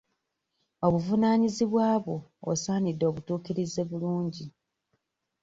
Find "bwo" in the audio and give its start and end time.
2.03-2.17